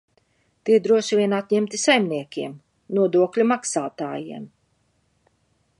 [0.69, 2.57] Tie droši vien atņemti saimniekiem,
[2.99, 4.49] nodokļu maksātājiem.